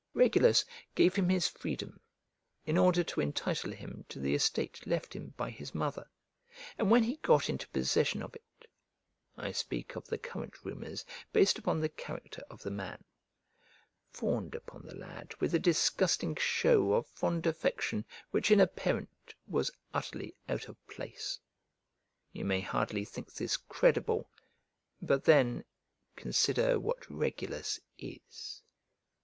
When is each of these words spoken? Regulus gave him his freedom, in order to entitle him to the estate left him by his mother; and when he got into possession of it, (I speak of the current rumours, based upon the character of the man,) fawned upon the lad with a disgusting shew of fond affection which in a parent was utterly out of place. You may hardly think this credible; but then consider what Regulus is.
Regulus 0.15 0.65
gave 0.95 1.13
him 1.13 1.29
his 1.29 1.47
freedom, 1.47 1.99
in 2.65 2.75
order 2.75 3.03
to 3.03 3.21
entitle 3.21 3.71
him 3.71 4.03
to 4.09 4.17
the 4.19 4.33
estate 4.33 4.87
left 4.87 5.15
him 5.15 5.35
by 5.37 5.51
his 5.51 5.75
mother; 5.75 6.09
and 6.79 6.89
when 6.89 7.03
he 7.03 7.17
got 7.17 7.51
into 7.51 7.67
possession 7.67 8.23
of 8.23 8.33
it, 8.35 8.65
(I 9.37 9.51
speak 9.51 9.95
of 9.95 10.07
the 10.07 10.17
current 10.17 10.55
rumours, 10.65 11.05
based 11.31 11.59
upon 11.59 11.79
the 11.81 11.89
character 11.89 12.43
of 12.49 12.63
the 12.63 12.71
man,) 12.71 13.03
fawned 14.09 14.55
upon 14.55 14.87
the 14.87 14.95
lad 14.95 15.35
with 15.39 15.53
a 15.53 15.59
disgusting 15.59 16.35
shew 16.35 16.93
of 16.93 17.05
fond 17.05 17.45
affection 17.45 18.03
which 18.31 18.49
in 18.49 18.59
a 18.59 18.65
parent 18.65 19.35
was 19.45 19.69
utterly 19.93 20.33
out 20.49 20.67
of 20.67 20.83
place. 20.87 21.37
You 22.31 22.43
may 22.43 22.61
hardly 22.61 23.05
think 23.05 23.31
this 23.35 23.55
credible; 23.55 24.31
but 24.99 25.25
then 25.25 25.63
consider 26.15 26.79
what 26.79 27.07
Regulus 27.07 27.79
is. 27.99 28.63